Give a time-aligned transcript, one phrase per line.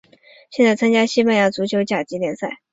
[0.49, 2.59] 现在参加西班牙足球甲级联赛。